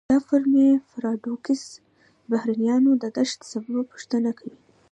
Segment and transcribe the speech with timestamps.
[0.09, 1.79] د فرمی پاراډوکس د
[2.31, 4.57] بهرنیانو د نشت سبب پوښتنه کوي.